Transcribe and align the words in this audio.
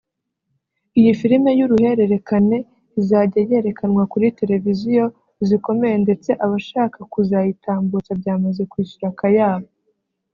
Iyi 0.99 1.11
film 1.21 1.43
y’uruhererekane 1.59 2.57
izajya 2.99 3.39
yerekanwa 3.51 4.03
kuri 4.11 4.35
Televiziyo 4.39 5.05
zikomeye 5.47 5.95
ndetse 6.03 6.29
abashaka 6.45 6.97
kuzayitambutsa 7.13 8.11
byamaze 8.19 8.61
kwishyura 8.71 9.07
akayabo 9.13 9.67